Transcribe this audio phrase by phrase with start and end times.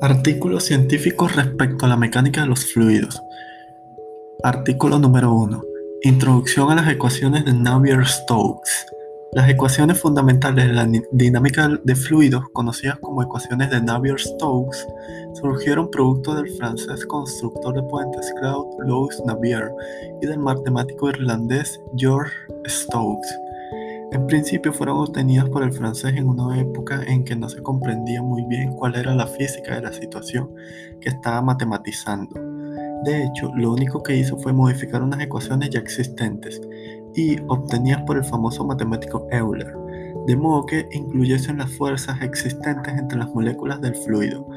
[0.00, 3.20] Artículos científicos respecto a la mecánica de los fluidos.
[4.44, 5.60] Artículo número 1.
[6.02, 8.86] Introducción a las ecuaciones de Navier-Stokes.
[9.32, 14.86] Las ecuaciones fundamentales de la dinámica de fluidos, conocidas como ecuaciones de Navier-Stokes,
[15.34, 19.72] surgieron producto del francés constructor de puentes Claude Louis Navier
[20.22, 22.32] y del matemático irlandés George
[22.68, 23.47] Stokes.
[24.10, 28.22] En principio fueron obtenidas por el francés en una época en que no se comprendía
[28.22, 30.50] muy bien cuál era la física de la situación
[31.00, 32.34] que estaba matematizando.
[33.04, 36.60] De hecho, lo único que hizo fue modificar unas ecuaciones ya existentes
[37.14, 39.76] y obtenidas por el famoso matemático Euler,
[40.26, 44.48] de modo que incluyesen las fuerzas existentes entre las moléculas del fluido.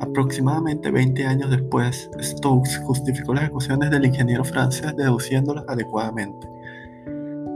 [0.00, 6.55] Aproximadamente 20 años después, Stokes justificó las ecuaciones del ingeniero francés deduciéndolas adecuadamente.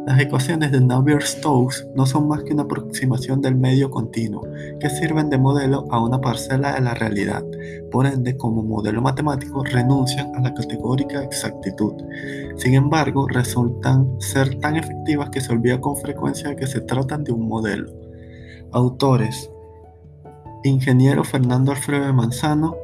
[0.07, 4.43] Las ecuaciones de Navier-Stokes no son más que una aproximación del medio continuo,
[4.81, 7.45] que sirven de modelo a una parcela de la realidad.
[7.91, 11.93] Por ende, como modelo matemático, renuncian a la categórica exactitud.
[12.57, 17.33] Sin embargo, resultan ser tan efectivas que se olvida con frecuencia que se tratan de
[17.33, 17.93] un modelo.
[18.73, 19.51] Autores:
[20.65, 22.75] Ingeniero Fernando Alfredo de Manzano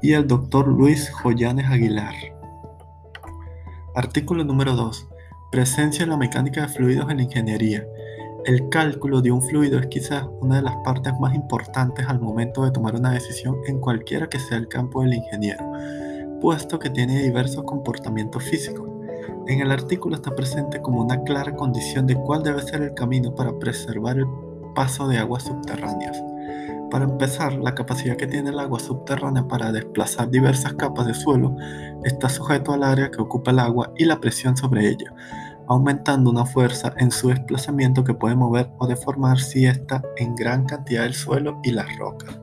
[0.00, 2.14] y el doctor Luis Joyanes Aguilar.
[3.94, 5.08] Artículo número 2.
[5.54, 7.86] Presencia en la mecánica de fluidos en la ingeniería.
[8.44, 12.64] El cálculo de un fluido es quizás una de las partes más importantes al momento
[12.64, 15.64] de tomar una decisión en cualquiera que sea el campo del ingeniero,
[16.40, 18.90] puesto que tiene diversos comportamientos físicos.
[19.46, 23.32] En el artículo está presente como una clara condición de cuál debe ser el camino
[23.32, 24.26] para preservar el
[24.74, 26.20] paso de aguas subterráneas.
[26.90, 31.56] Para empezar, la capacidad que tiene el agua subterránea para desplazar diversas capas de suelo
[32.04, 35.12] está sujeto al área que ocupa el agua y la presión sobre ella,
[35.68, 40.64] aumentando una fuerza en su desplazamiento que puede mover o deformar si está en gran
[40.66, 42.38] cantidad del suelo y las rocas.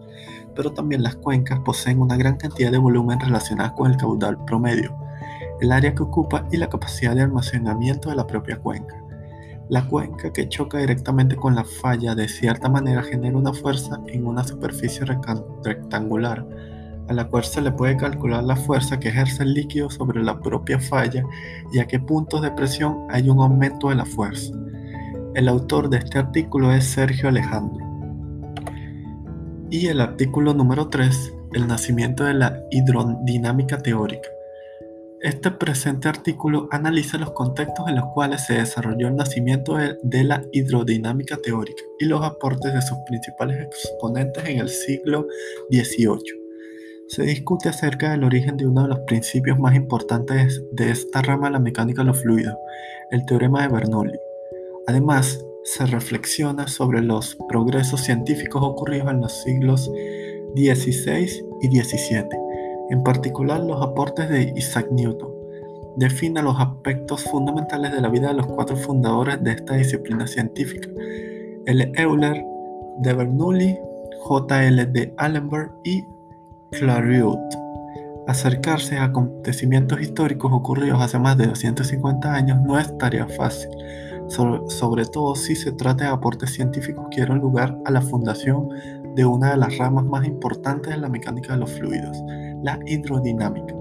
[0.55, 4.95] Pero también las cuencas poseen una gran cantidad de volumen relacionada con el caudal promedio,
[5.61, 9.01] el área que ocupa y la capacidad de almacenamiento de la propia cuenca.
[9.69, 14.27] La cuenca que choca directamente con la falla de cierta manera genera una fuerza en
[14.27, 16.45] una superficie rectangular,
[17.11, 20.39] a la cual se le puede calcular la fuerza que ejerce el líquido sobre la
[20.39, 21.23] propia falla
[21.73, 24.53] y a qué puntos de presión hay un aumento de la fuerza.
[25.35, 27.85] El autor de este artículo es Sergio Alejandro.
[29.69, 34.29] Y el artículo número 3, el nacimiento de la hidrodinámica teórica.
[35.21, 40.43] Este presente artículo analiza los contextos en los cuales se desarrolló el nacimiento de, la
[40.51, 45.27] hidrodinámica teórica y los aportes de sus principales exponentes en el siglo
[45.69, 46.40] XVIII.
[47.11, 51.47] Se discute acerca del origen de uno de los principios más importantes de esta rama
[51.47, 52.55] de la mecánica de los fluidos,
[53.09, 54.17] el teorema de Bernoulli.
[54.87, 59.91] Además, se reflexiona sobre los progresos científicos ocurridos en los siglos
[60.55, 61.27] XVI
[61.61, 62.29] y XVII
[62.91, 65.33] en particular los aportes de Isaac Newton.
[65.97, 70.87] Define los aspectos fundamentales de la vida de los cuatro fundadores de esta disciplina científica,
[71.65, 71.91] L.
[71.95, 72.41] Euler,
[72.99, 73.77] de Bernoulli,
[74.21, 74.85] J.L.
[74.85, 76.05] de Allenberg y
[76.71, 77.39] Clairaut.
[78.27, 83.69] Acercarse a acontecimientos históricos ocurridos hace más de 250 años no es tarea fácil,
[84.27, 88.69] sobre, sobre todo si se trata de aportes científicos que dieron lugar a la fundación
[89.15, 92.17] de una de las ramas más importantes de la mecánica de los fluidos,
[92.63, 93.75] la hidrodinámica.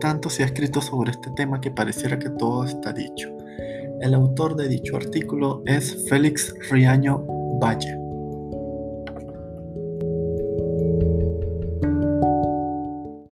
[0.00, 3.30] Tanto se ha escrito sobre este tema que pareciera que todo está dicho.
[4.00, 7.24] El autor de dicho artículo es Félix Riaño
[7.60, 8.01] Valle.